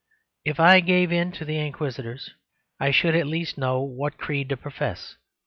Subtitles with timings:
[0.43, 2.33] If I gave in to the Inquisitors,
[2.79, 5.17] I should at least know what creed to profess.